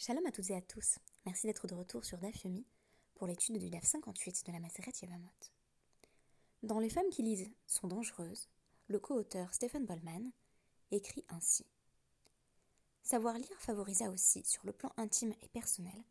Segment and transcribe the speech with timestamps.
[0.00, 0.98] Shalom à toutes et à tous.
[1.26, 2.46] Merci d'être de retour sur DAF
[3.16, 5.26] pour l'étude du DAF 58 de la Maseret Yevamot.
[6.62, 8.48] Dans Les femmes qui lisent sont dangereuses,
[8.86, 10.30] le co-auteur Stephen Bollman
[10.92, 11.66] écrit ainsi
[13.02, 16.04] Savoir lire favorisa aussi, sur le plan intime et personnel,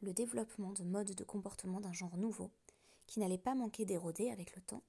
[0.00, 2.50] le développement de modes de comportement d'un genre nouveau,
[3.06, 4.82] qui n'allait pas manquer d'éroder avec le temps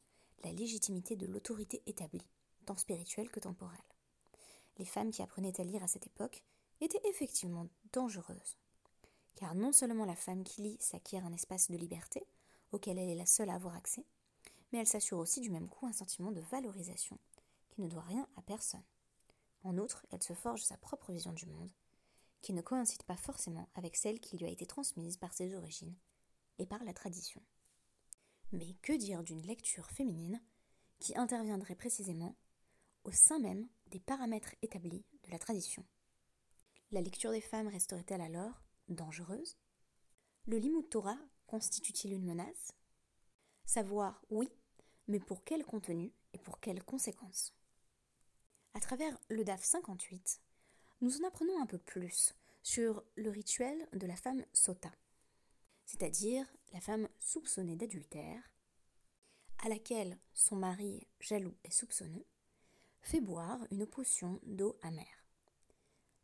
[0.44, 2.26] la légitimité de l'autorité établie,
[2.66, 3.78] tant spirituelle que temporelle.
[4.80, 6.44] Les femmes qui apprenaient à lire à cette époque
[6.82, 8.58] étaient effectivement dangereuse.
[9.36, 12.26] Car non seulement la femme qui lit s'acquiert un espace de liberté,
[12.72, 14.06] auquel elle est la seule à avoir accès,
[14.72, 17.18] mais elle s'assure aussi du même coup un sentiment de valorisation,
[17.70, 18.84] qui ne doit rien à personne.
[19.64, 21.72] En outre, elle se forge sa propre vision du monde,
[22.42, 25.96] qui ne coïncide pas forcément avec celle qui lui a été transmise par ses origines
[26.58, 27.42] et par la tradition.
[28.52, 30.42] Mais que dire d'une lecture féminine
[31.00, 32.36] qui interviendrait précisément
[33.04, 35.86] au sein même des paramètres établis de la tradition?
[36.92, 39.58] La lecture des femmes resterait-elle alors dangereuse?
[40.46, 42.74] Le Limud Torah constitue-t-il une menace?
[43.66, 44.50] Savoir, oui,
[45.08, 47.54] mais pour quel contenu et pour quelles conséquences?
[48.74, 50.42] À travers le DAF 58,
[51.02, 54.92] nous en apprenons un peu plus sur le rituel de la femme sota,
[55.86, 58.42] c'est-à-dire la femme soupçonnée d'adultère,
[59.60, 62.26] à laquelle son mari, jaloux et soupçonneux,
[63.02, 65.19] fait boire une potion d'eau amère.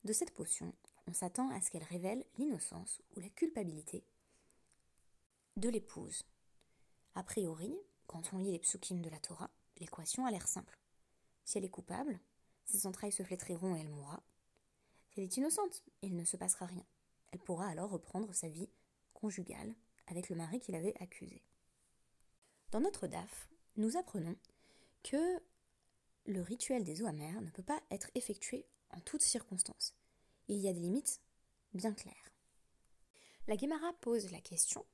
[0.06, 0.72] De cette potion,
[1.08, 4.06] on s'attend à ce qu'elle révèle l'innocence ou la culpabilité
[5.58, 6.24] de l'épouse.
[7.16, 7.76] A priori,
[8.06, 10.78] quand on lit les psukim de la Torah, l'équation a l'air simple.
[11.44, 12.20] Si elle est coupable,
[12.66, 14.22] ses entrailles se flétriront et elle mourra.
[15.10, 16.86] Si elle est innocente, il ne se passera rien.
[17.32, 18.70] Elle pourra alors reprendre sa vie
[19.16, 19.74] conjugale
[20.06, 21.42] avec le mari qui l'avait accusée.
[22.70, 24.36] Dans notre DAF, nous apprenons
[25.02, 25.42] que
[26.28, 29.94] le rituel des eaux amères ne peut pas être effectué en toutes circonstances.
[30.48, 31.22] Il y a des limites
[31.74, 32.32] bien claires.
[33.48, 34.86] La Guémara pose la question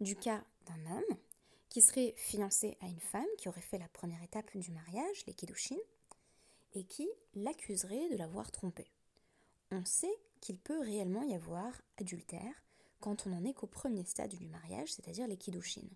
[0.00, 1.18] du cas d'un homme
[1.68, 5.34] qui serait fiancé à une femme qui aurait fait la première étape du mariage, les
[5.34, 5.78] Kiddushin,
[6.74, 8.90] et qui l'accuserait de l'avoir trompé.
[9.70, 12.54] On sait qu'il peut réellement y avoir adultère
[13.00, 15.88] quand on n'en est qu'au premier stade du mariage, c'est-à-dire les Kiddushin.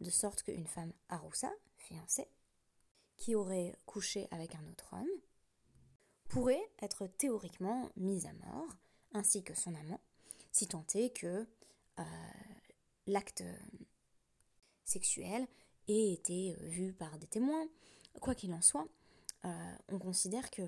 [0.00, 2.28] De sorte qu'une femme aroussa, fiancée,
[3.16, 5.20] qui aurait couché avec un autre homme,
[6.30, 8.68] pourrait être théoriquement mise à mort,
[9.12, 10.00] ainsi que son amant,
[10.52, 11.46] si tant est que
[11.98, 12.02] euh,
[13.06, 13.42] l'acte
[14.84, 15.46] sexuel
[15.88, 17.66] ait été vu par des témoins.
[18.20, 18.88] Quoi qu'il en soit,
[19.44, 20.62] euh, on considère que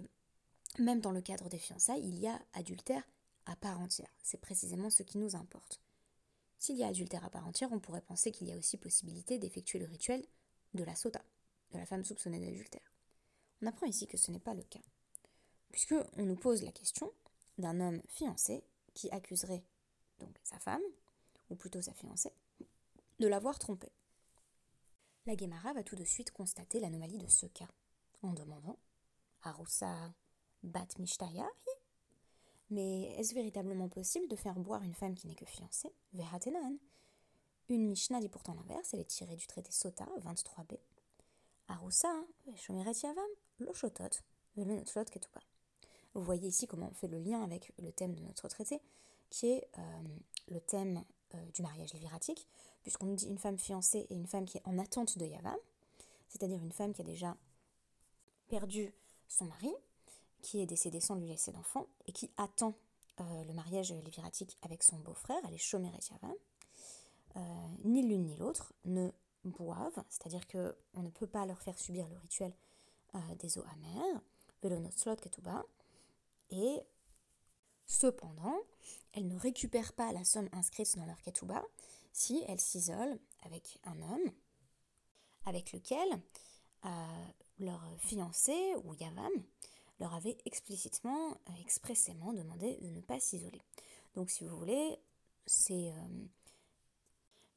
[0.78, 3.04] même dans le cadre des fiançailles, il y a adultère
[3.46, 4.12] à part entière.
[4.22, 5.80] C'est précisément ce qui nous importe.
[6.58, 9.38] S'il y a adultère à part entière, on pourrait penser qu'il y a aussi possibilité
[9.38, 10.24] d'effectuer le rituel
[10.74, 11.22] de la sota,
[11.72, 12.92] de la femme soupçonnée d'adultère.
[13.60, 14.80] On apprend ici que ce n'est pas le cas
[15.72, 17.12] puisque on nous pose la question
[17.58, 18.62] d'un homme fiancé
[18.94, 19.64] qui accuserait
[20.20, 20.82] donc sa femme,
[21.50, 22.32] ou plutôt sa fiancée,
[23.18, 23.90] de l'avoir trompé.
[25.26, 27.68] La Guémara va tout de suite constater l'anomalie de ce cas,
[28.22, 28.78] en demandant
[29.42, 30.14] Aroussa
[30.62, 31.48] bat mishtaya
[32.70, 36.76] Mais est-ce véritablement possible de faire boire une femme qui n'est que fiancée Veratenan.
[37.68, 40.78] Une Mishnah dit pourtant l'inverse, elle est tirée du traité Sota 23b.
[41.68, 42.12] Aroussa,
[42.56, 44.20] Shomeret Yavam, Lochotot,
[44.56, 45.40] Velenotlot Ketuba.
[46.14, 48.80] Vous voyez ici comment on fait le lien avec le thème de notre traité,
[49.30, 50.02] qui est euh,
[50.48, 52.46] le thème euh, du mariage léviratique,
[52.82, 55.56] puisqu'on nous dit une femme fiancée et une femme qui est en attente de Yavam,
[56.28, 57.36] c'est-à-dire une femme qui a déjà
[58.48, 58.92] perdu
[59.26, 59.72] son mari,
[60.42, 62.74] qui est décédé sans lui laisser d'enfant, et qui attend
[63.20, 66.36] euh, le mariage léviratique avec son beau-frère, elle est Shomer et Yavam.
[67.84, 69.10] ni l'une ni l'autre ne
[69.44, 72.52] boivent, c'est-à-dire qu'on ne peut pas leur faire subir le rituel
[73.38, 74.20] des eaux amères,
[74.62, 75.64] velonotzlot ketuba,
[76.52, 76.80] et
[77.86, 78.56] cependant,
[79.12, 81.62] elles ne récupèrent pas la somme inscrite dans leur ketouba
[82.12, 84.32] si elles s'isolent avec un homme
[85.44, 86.08] avec lequel
[86.84, 87.26] euh,
[87.58, 89.32] leur fiancé ou Yavam
[89.98, 93.62] leur avait explicitement, euh, expressément demandé de ne pas s'isoler.
[94.14, 94.98] Donc si vous voulez,
[95.46, 96.26] c'est euh,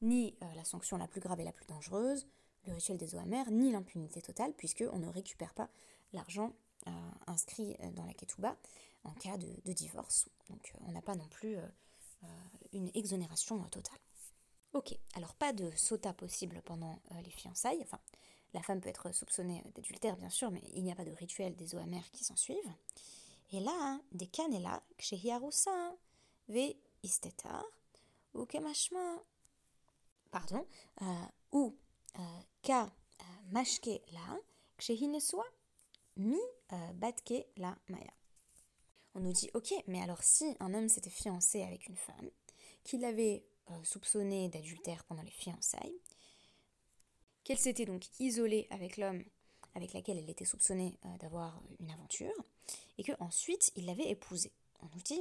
[0.02, 2.26] ni la sanction la plus grave et la plus dangereuse,
[2.66, 5.68] le rituel des eaux amères, ni l'impunité totale, puisqu'on ne récupère pas
[6.12, 6.52] l'argent
[7.26, 8.56] inscrit dans la ketouba
[9.06, 10.28] en cas de, divorce.
[10.50, 11.66] Donc euh, on n'a pas non plus euh,
[12.24, 12.26] euh,
[12.72, 13.98] une exonération totale.
[14.72, 17.80] Ok, alors pas de sota possible pendant les fiançailles.
[17.82, 17.98] Enfin,
[18.52, 21.56] la femme peut être soupçonnée d'adultère, bien sûr, mais il n'y a pas de rituel
[21.56, 22.74] des eaux amères qui s'en suivent.
[23.52, 25.94] Et là, hein, des canela, kshehiarusa,
[26.48, 27.64] ve istetar,
[28.34, 29.22] ou kemashma,
[30.30, 30.66] pardon,
[31.52, 31.74] ou
[32.60, 32.90] ka
[33.52, 34.38] mashke la,
[34.76, 35.44] kshehinesua,
[36.16, 36.38] mi
[36.94, 38.12] batke la maya.
[39.14, 42.30] on nous dit ok, mais alors si un homme s'était fiancé avec une femme,
[42.84, 46.00] qu'il l'avait euh, soupçonné d'adultère pendant les fiançailles,
[47.44, 49.24] qu'elle s'était donc isolée avec l'homme
[49.74, 52.32] avec lequel elle était soupçonnée euh, d'avoir une aventure,
[52.96, 54.52] et que ensuite il l'avait épousée.
[54.80, 55.20] On nous dit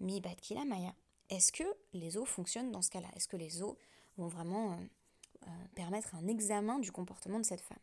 [0.00, 0.94] mi kila maya.
[1.30, 3.08] Est-ce que les eaux fonctionnent dans ce cas-là?
[3.16, 3.78] Est-ce que les eaux
[4.18, 7.78] vont vraiment euh, permettre un examen du comportement de cette femme?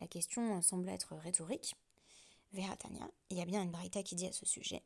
[0.00, 1.76] La question semble être rhétorique,
[2.52, 4.82] Veratania, il y a bien une braïta qui dit à ce sujet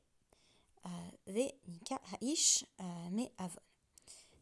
[0.87, 0.89] euh,
[1.27, 3.61] Ve nika haish euh, me avon.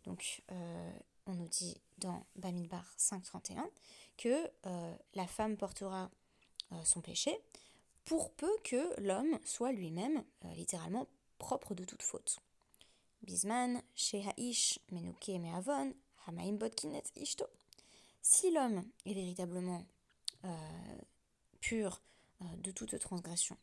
[0.05, 0.93] Donc, euh,
[1.27, 3.69] on nous dit dans Bamidbar 5.31
[4.17, 4.51] que
[5.15, 6.11] la femme portera
[6.85, 7.37] son péché
[8.05, 10.25] pour peu que l'homme soit lui-même
[10.55, 11.07] littéralement
[11.39, 12.39] propre de toute faute.
[13.23, 13.83] Bisman,
[14.37, 15.93] Haish, Menuke Me'avon,
[16.27, 17.47] Hamaim Botkinet Ishto.
[18.23, 19.85] Si l'homme est véritablement
[21.61, 22.03] pur
[22.43, 23.56] euh, de toute transgression.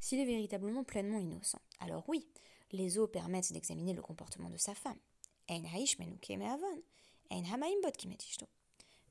[0.00, 2.26] S'il est véritablement pleinement innocent, alors oui,
[2.72, 4.98] les eaux permettent d'examiner le comportement de sa femme.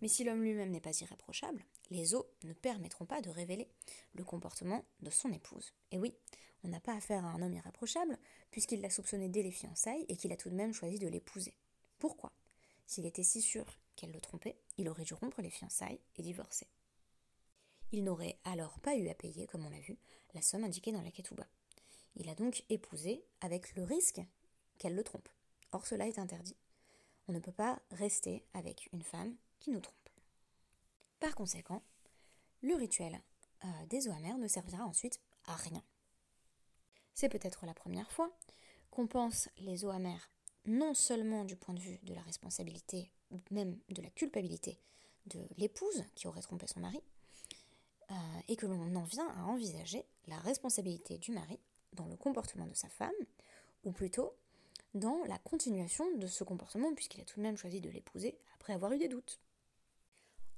[0.01, 3.69] Mais si l'homme lui-même n'est pas irréprochable, les eaux ne permettront pas de révéler
[4.13, 5.73] le comportement de son épouse.
[5.91, 6.13] Et oui,
[6.63, 8.17] on n'a pas affaire à un homme irréprochable,
[8.51, 11.53] puisqu'il l'a soupçonné dès les fiançailles et qu'il a tout de même choisi de l'épouser.
[11.99, 12.31] Pourquoi?
[12.85, 13.65] S'il était si sûr
[14.11, 16.67] le trompait, il aurait dû rompre les fiançailles et divorcer
[17.93, 19.97] il n'aurait alors pas eu à payer, comme on l'a vu,
[20.33, 21.45] la somme indiquée dans la ketouba.
[22.15, 24.19] Il a donc épousé avec le risque
[24.79, 25.29] qu'elle le trompe.
[25.71, 26.57] Or cela est interdit.
[27.27, 30.09] On ne peut pas rester avec une femme qui nous trompe.
[31.19, 31.83] Par conséquent,
[32.61, 33.21] le rituel
[33.63, 35.83] euh, des amères ne servira ensuite à rien.
[37.13, 38.35] C'est peut-être la première fois
[38.89, 40.31] qu'on pense les eaux amères
[40.65, 43.11] non seulement du point de vue de la responsabilité
[43.51, 44.79] même de la culpabilité
[45.27, 47.01] de l'épouse qui aurait trompé son mari,
[48.11, 48.15] euh,
[48.47, 51.59] et que l'on en vient à envisager la responsabilité du mari
[51.93, 53.11] dans le comportement de sa femme,
[53.83, 54.35] ou plutôt
[54.93, 58.73] dans la continuation de ce comportement puisqu'il a tout de même choisi de l'épouser après
[58.73, 59.39] avoir eu des doutes.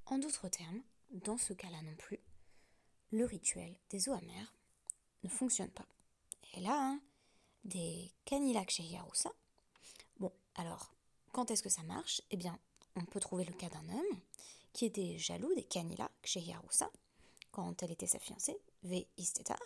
[0.07, 0.81] En d'autres termes,
[1.11, 2.19] dans ce cas-là non plus,
[3.11, 4.15] le rituel des eaux
[5.23, 5.87] ne fonctionne pas.
[6.53, 7.01] Et là, hein,
[7.63, 8.83] des canilak chez.
[11.35, 12.21] Quand est-ce que ça marche?
[12.31, 12.57] Eh bien,
[12.95, 14.19] on peut trouver le cas d'un homme
[14.71, 15.67] qui était jaloux des
[16.23, 16.89] chez Yaroussa
[17.51, 19.05] quand elle était sa fiancée, V.
[19.17, 19.59] Istetar,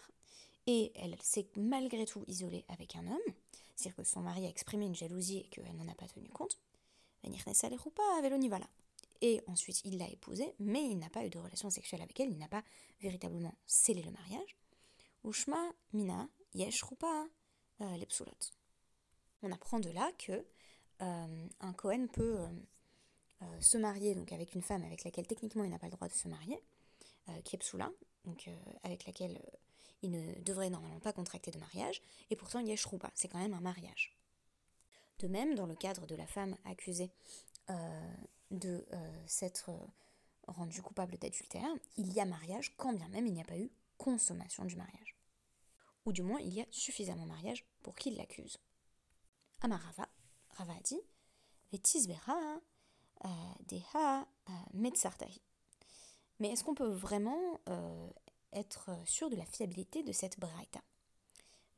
[0.66, 3.34] et elle s'est malgré tout isolée avec un homme,
[3.76, 6.58] c'est-à-dire que son mari a exprimé une jalousie et qu'elle n'en a pas tenu compte,
[9.22, 12.32] et ensuite il l'a épousée, mais il n'a pas eu de relation sexuelle avec elle,
[12.32, 12.64] il n'a pas
[13.00, 14.58] véritablement scellé le mariage.
[15.24, 18.32] Ushma mina yesh euh, lepsulot.
[19.44, 20.44] On apprend de là que
[21.02, 22.38] euh, un Cohen peut
[23.42, 26.08] euh, se marier donc avec une femme avec laquelle techniquement il n'a pas le droit
[26.08, 26.62] de se marier,
[27.30, 27.60] euh, qui est
[28.26, 29.58] donc euh, avec laquelle euh,
[30.02, 33.40] il ne devrait normalement pas contracter de mariage, et pourtant il y pas, c'est quand
[33.40, 34.16] même un mariage.
[35.20, 37.12] De même, dans le cadre de la femme accusée
[38.50, 38.86] de
[39.28, 39.70] s'être
[40.48, 41.68] rendue coupable d'adultère,
[41.98, 45.18] il y a mariage quand bien même il n'y a pas eu consommation du mariage.
[46.06, 48.58] Ou du moins, il y a suffisamment mariage pour qu'il l'accuse.
[49.60, 50.08] Amarava,
[50.60, 51.00] Rava a dit,
[51.72, 52.60] Vetisbera,
[53.70, 54.28] Deha,
[54.74, 55.42] Metsartahi.
[56.40, 58.10] Mais est-ce qu'on peut vraiment euh,
[58.52, 60.82] être sûr de la fiabilité de cette braïta?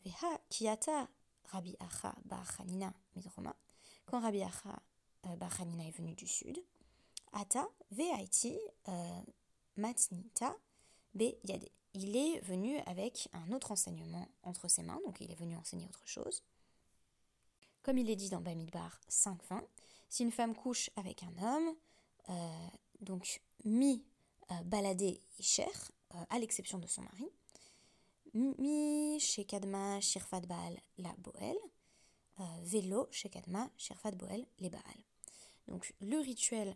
[0.04, 1.08] Veha kiata
[1.46, 3.56] Rabbi Acha Bachanina midroma.
[4.06, 4.82] Quand Rabbi Acha
[5.28, 6.58] euh, Bachanina est venu du sud,
[7.34, 8.58] Ata ve'aiti
[8.88, 9.22] euh,
[9.78, 10.56] matnita
[11.14, 11.70] be yade.
[11.94, 15.86] Il est venu avec un autre enseignement entre ses mains, donc il est venu enseigner
[15.86, 16.42] autre chose.
[17.84, 19.62] Comme il est dit dans Bamidbar 5.20,
[20.10, 21.76] si une femme couche avec un homme,
[23.02, 24.04] donc mi
[24.52, 25.66] euh, balader Isher,
[26.16, 27.30] euh, à l'exception de son mari.
[28.34, 31.56] Mi Shekadma Shirfat Baal la Boel,
[32.40, 34.82] euh, Vélo Shekadma Shirfat Boel les Baal.
[35.68, 36.76] Donc le rituel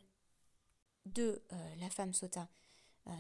[1.06, 1.42] de
[1.78, 2.48] la femme sota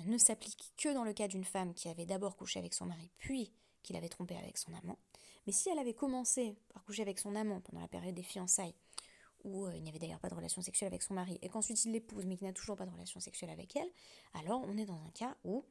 [0.06, 3.12] ne s'applique que dans le cas d'une femme qui avait d'abord couché avec son mari
[3.18, 3.52] puis
[3.84, 4.98] qu'il avait trompé avec son amant.
[5.46, 8.76] Mais si elle avait commencé par coucher avec son amant pendant la période des fiançailles
[9.44, 11.84] où euh, il n'y avait d'ailleurs pas de relation sexuelle avec son mari, et qu'ensuite
[11.86, 13.90] il l'épouse mais qu'il n'a toujours pas de relation sexuelle avec elle,
[14.34, 15.66] alors on est dans un cas où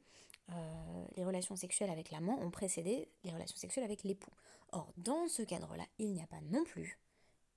[0.49, 4.31] euh, les relations sexuelles avec l'amant ont précédé les relations sexuelles avec l'époux.
[4.71, 6.99] Or, dans ce cadre-là, il n'y a pas non plus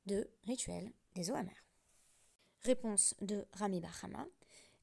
[0.06, 1.36] de rituel des eaux.
[2.62, 4.26] Réponse de Rami Bahama,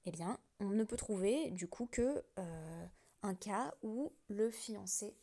[0.06, 2.86] eh bien, on ne peut trouver du coup que euh,
[3.24, 5.18] un cas où le fiancé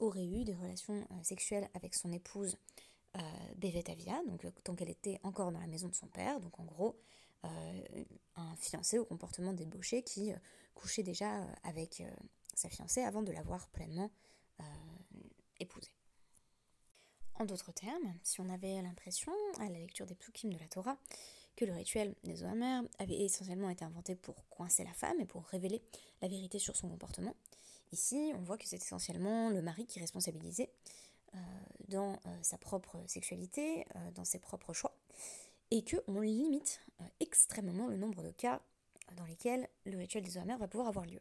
[0.00, 2.56] aurait eu des relations sexuelles avec son épouse
[3.16, 6.64] euh, donc euh, tant qu'elle était encore dans la maison de son père, donc en
[6.64, 6.98] gros
[7.44, 8.04] euh,
[8.36, 10.32] un fiancé au comportement débauché qui
[10.74, 12.02] couchait déjà avec
[12.54, 14.10] sa fiancée avant de l'avoir pleinement
[15.58, 15.90] épouser.
[17.34, 20.96] En d'autres termes, si on avait l'impression, à la lecture des psukim de la Torah,
[21.56, 25.44] que le rituel des Omer avait essentiellement été inventé pour coincer la femme et pour
[25.44, 25.82] révéler
[26.20, 27.34] la vérité sur son comportement,
[27.90, 30.70] ici on voit que c'est essentiellement le mari qui est responsabilisé
[31.21, 31.21] euh,
[31.88, 34.96] dans euh, sa propre sexualité, euh, dans ses propres choix,
[35.70, 36.80] et qu'on limite
[37.20, 38.60] extrêmement le nombre de cas
[39.16, 41.20] dans lesquels le rituel des Omer va pouvoir avoir lieu.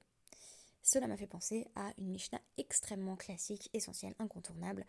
[0.84, 4.86] Cela m'a fait penser à une Mishnah extrêmement classique, essentielle, incontournable,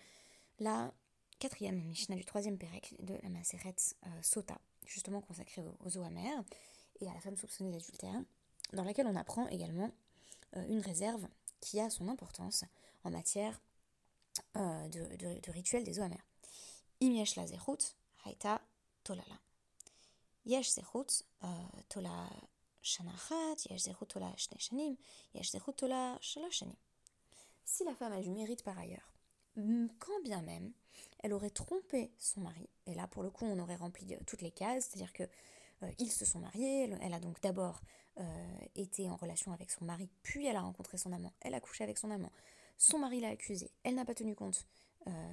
[0.58, 0.92] la
[1.38, 3.76] quatrième Mishnah du troisième Pérec de la Maseret
[4.22, 6.42] Sota, justement consacrée aux, eaux amères
[7.00, 8.20] et à la femme soupçonnée d'adultère,
[8.72, 9.90] dans laquelle on apprend également
[10.54, 11.26] une réserve
[11.60, 12.64] qui a son importance
[13.04, 13.60] en matière
[14.56, 16.26] euh, de, rituel des eaux amères.
[17.00, 17.44] Im yesh la.
[20.44, 21.24] Yesh zechut
[21.88, 22.28] tola
[22.82, 24.32] shanachat, yesh zechut tola
[25.34, 26.18] yesh tola
[26.50, 26.76] shanim.
[27.64, 29.12] Si la femme a du mérite par ailleurs,
[29.98, 30.72] quand bien même
[31.20, 34.42] elle aurait trompé son mari, et là pour le coup on aurait rempli euh, toutes
[34.42, 35.22] les cases, c'est-à-dire que
[35.82, 37.80] euh, ils se sont mariés, elle a donc d'abord
[38.18, 41.60] euh, été en relation avec son mari, puis elle a rencontré son amant, elle a
[41.60, 42.32] couché avec son amant,
[42.82, 44.66] son mari l'a accusée, elle n'a pas tenu compte,
[45.06, 45.32] euh,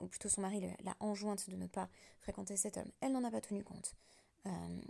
[0.00, 1.88] ou plutôt son mari l'a enjointe de ne pas
[2.20, 3.94] fréquenter cet homme, elle n'en a pas tenu compte,
[4.44, 4.80] euh,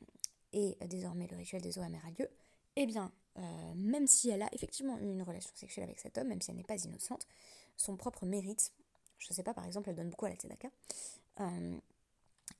[0.52, 2.28] et désormais le rituel des amères a lieu,
[2.74, 6.26] eh bien, euh, même si elle a effectivement eu une relation sexuelle avec cet homme,
[6.26, 7.28] même si elle n'est pas innocente,
[7.76, 8.72] son propre mérite,
[9.18, 10.70] je ne sais pas, par exemple, elle donne beaucoup à la tzedaka,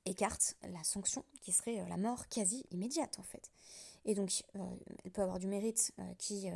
[0.05, 3.51] écarte la sanction qui serait la mort quasi immédiate en fait.
[4.05, 4.43] Et donc,
[5.03, 6.49] elle peut avoir du mérite qui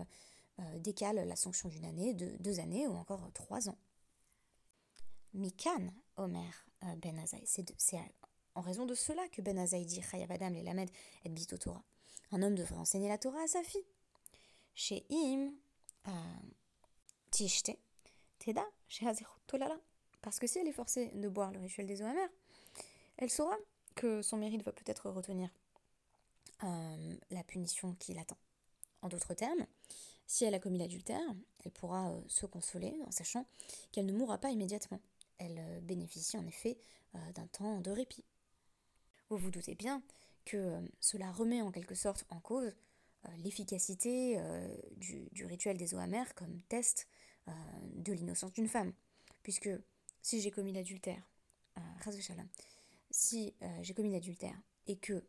[0.80, 3.78] décale la sanction d'une année, de deux années ou encore trois ans.
[5.34, 7.66] Mikan, Omer euh, Ben Azaï, c'est
[8.56, 10.02] en raison de cela que Ben Azaï dit
[11.26, 11.84] et Torah.
[12.32, 13.86] Un homme devrait enseigner la Torah à sa fille.
[14.74, 15.52] Chez Im,
[16.08, 16.12] euh,
[17.30, 17.78] Tishte,
[18.40, 19.06] Teda, chez.
[20.22, 22.30] Parce que si elle est forcée de boire le rituel des eaux amères,
[23.18, 23.56] elle saura
[23.96, 25.50] que son mérite va peut-être retenir
[27.30, 28.38] la punition qui l'attend.
[29.04, 29.68] En d'autres termes,
[30.28, 31.22] si elle a commis l'adultère,
[31.64, 33.48] elle pourra euh, se consoler en sachant
[33.92, 35.00] qu'elle ne mourra pas immédiatement.
[35.38, 36.78] Elle euh, bénéficie en effet
[37.16, 38.26] euh, d'un temps de répit.
[39.30, 40.04] Vous vous doutez bien
[40.46, 42.74] que cela remet en quelque sorte en cause
[43.40, 44.40] l'efficacité
[44.96, 47.10] du, rituel des eaux amères comme test
[47.96, 48.94] de l'innocence d'une femme.
[49.44, 49.70] Puisque
[50.22, 51.22] si j'ai commis l'adultère,
[53.12, 55.22] si j'ai commis l'adultère et que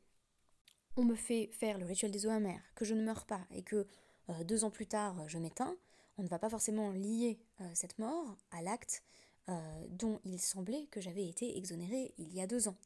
[0.94, 3.64] on me fait faire le rituel des eaux amères, que je ne meurs pas et
[3.64, 3.88] que
[4.30, 5.76] euh, deux ans plus tard, je m'éteins,
[6.18, 9.02] on ne va pas forcément lier euh, cette mort à l'acte
[9.48, 12.76] euh, dont il semblait que j'avais été exonérée il y a deux ans.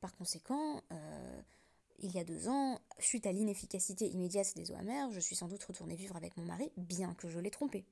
[0.00, 0.82] Par conséquent,
[1.98, 5.48] il y a deux ans, suite à l'inefficacité immédiate des eaux amères, je suis sans
[5.48, 7.86] doute retournée vivre avec mon mari, bien que je l'ai trompé.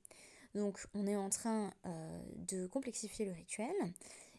[0.54, 1.73] Donc on est en train
[2.37, 3.73] de complexifier le rituel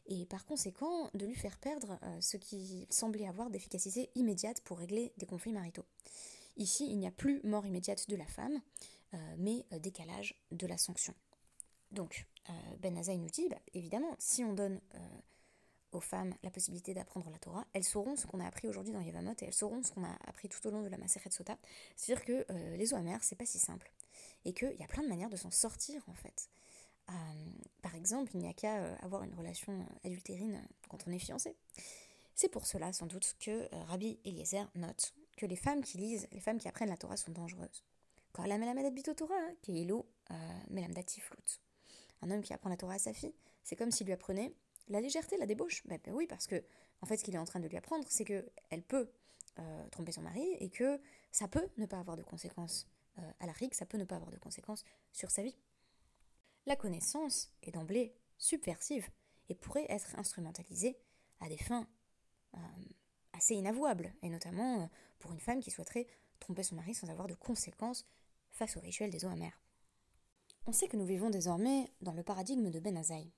[0.06, 5.12] et par conséquent de lui faire perdre ce qui semblait avoir d'efficacité immédiate pour régler
[5.18, 5.86] des conflits maritaux.
[6.58, 8.62] Ici, il n'y a plus mort immédiate de la femme,
[9.14, 11.14] euh, mais euh, décalage de la sanction.
[11.92, 14.80] Donc, euh, Ben Azaï nous dit, bah, évidemment, si on donne
[15.92, 19.02] aux femmes la possibilité d'apprendre la Torah, elles sauront ce qu'on a appris aujourd'hui dans
[19.02, 21.56] Yevamot et elles sauront ce qu'on a appris tout au long de la Maseret Sota.
[21.96, 23.92] C'est-à-dire que les eaux amères, c'est pas si simple.
[24.44, 26.50] Et qu'il y a plein de manières de s'en sortir, en fait.
[27.84, 31.56] par exemple, il n'y a qu'à avoir une relation adultérine quand on est fiancé.
[32.34, 36.40] C'est pour cela, sans doute, que Rabbi Eliezer note que les femmes qui lisent, les
[36.40, 37.84] femmes qui apprennent la Torah sont dangereuses.
[38.32, 39.92] Quand la Melamed Torah, hein, qui est
[42.22, 44.56] Un homme qui apprend la Torah à sa fille, c'est comme s'il lui apprenait
[44.88, 45.86] la légèreté, la débauche.
[45.86, 46.64] Ben, ben oui, parce que
[47.02, 49.12] en fait, ce qu'il est en train de lui apprendre, c'est que elle peut
[49.60, 51.02] euh, tromper son mari et que
[51.34, 52.88] ça peut ne pas avoir de conséquences
[53.20, 55.58] euh, à la rigue, ça peut ne pas avoir de conséquences sur sa vie.
[56.66, 59.10] La connaissance est d'emblée subversive
[59.50, 60.98] et pourrait être instrumentalisée
[61.42, 61.86] à des fins
[62.56, 62.60] euh,
[63.34, 64.86] assez inavouable, et notamment euh,
[65.20, 66.08] pour une femme qui souhaiterait
[66.40, 68.06] tromper son mari sans avoir de conséquences
[68.52, 69.60] face au rituel des eaux amères.
[70.66, 73.32] On sait que nous vivons désormais dans le paradigme de Ben Azaï,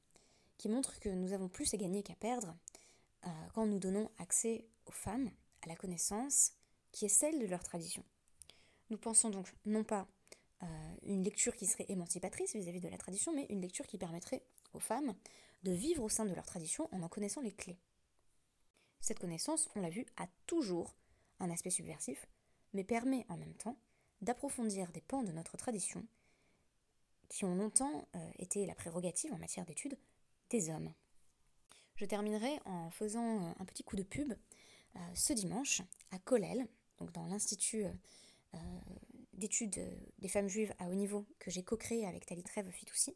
[0.58, 2.56] qui montre que nous avons plus à gagner qu'à perdre
[3.26, 5.32] euh, quand nous donnons accès aux femmes
[5.64, 6.52] à la connaissance
[6.92, 8.04] qui est celle de leur tradition.
[8.90, 10.08] Nous pensons donc non pas
[10.64, 10.66] euh,
[11.04, 14.80] une lecture qui serait émancipatrice vis-à-vis de la tradition, mais une lecture qui permettrait aux
[14.80, 15.16] femmes
[15.64, 17.80] de vivre au sein de leur tradition en en connaissant les clés.
[19.00, 20.96] Cette connaissance, on l'a vu, a toujours
[21.40, 22.28] un aspect subversif,
[22.74, 23.78] mais permet en même temps
[24.22, 26.06] d'approfondir des pans de notre tradition
[27.30, 29.98] qui ont longtemps euh, été la prérogative en matière d'études
[30.50, 30.94] des hommes.
[31.96, 34.34] Je terminerai en faisant euh, un petit coup de pub
[34.96, 36.20] euh, ce dimanche à
[37.00, 37.86] donc dans l'Institut
[39.34, 39.82] d'études
[40.20, 43.14] des femmes juives à haut niveau que j'ai co-créé avec Talitrev Fitoussi.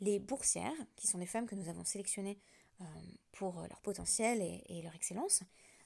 [0.00, 2.38] Les boursières, qui sont des femmes que nous avons sélectionnées
[3.32, 5.42] pour leur potentiel et, leur excellence,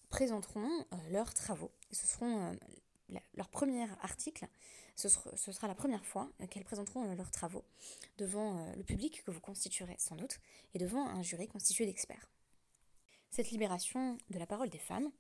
[0.09, 1.73] présenteront leurs travaux.
[1.91, 2.57] Ce seront
[3.35, 4.49] leur premier article,
[4.97, 7.65] ce sera, la première fois qu'elles présenteront leurs travaux
[8.19, 10.39] devant le public que vous constituerez sans doute
[10.75, 12.29] et devant un jury constitué d'experts.
[13.31, 15.11] Cette libération de la parole des femmes,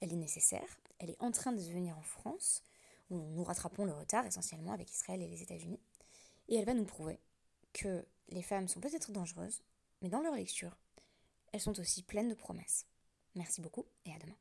[0.00, 2.62] elle est nécessaire, elle est en train de se venir en France,
[3.10, 5.80] où nous rattrapons le retard essentiellement avec Israël et les États-Unis,
[6.48, 7.20] et elle va nous prouver
[7.72, 9.62] que les femmes sont peut-être dangereuses,
[10.02, 10.76] mais dans leur lecture,
[11.52, 12.86] elles sont aussi pleines de promesses.
[13.34, 14.36] Merci beaucoup et à demain.